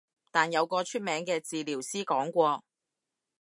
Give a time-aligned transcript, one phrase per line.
[0.31, 2.63] 但有個出名嘅治療師講過